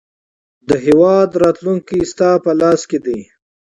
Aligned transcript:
د 0.67 0.69
هیواد 0.85 1.29
راتلونکی 1.43 1.99
ستا 2.11 2.29
په 2.43 2.51
لاس 2.61 2.81
کې 2.89 2.99
دی. 3.05 3.19